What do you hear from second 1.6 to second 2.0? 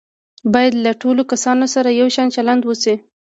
سره